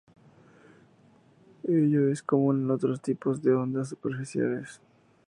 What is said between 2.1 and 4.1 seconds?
es común a otros tipos de ondas